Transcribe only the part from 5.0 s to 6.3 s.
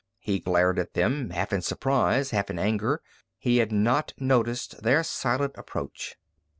silent approach.